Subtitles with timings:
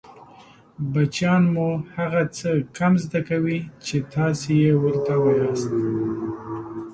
[0.91, 5.71] بچیان مو هغه څه کم زده کوي چې تاسې يې ورته وایاست